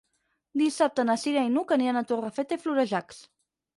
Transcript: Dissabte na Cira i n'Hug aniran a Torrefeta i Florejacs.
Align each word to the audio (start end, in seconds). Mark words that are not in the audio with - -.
Dissabte 0.61 1.05
na 1.09 1.17
Cira 1.25 1.43
i 1.49 1.53
n'Hug 1.57 1.73
aniran 1.77 2.01
a 2.01 2.05
Torrefeta 2.13 2.59
i 2.59 2.63
Florejacs. 2.65 3.21